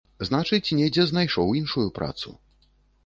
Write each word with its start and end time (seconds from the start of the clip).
Значыць, 0.27 0.75
недзе 0.79 1.05
знайшоў 1.11 1.53
іншую 1.63 1.85
працу. 1.99 2.37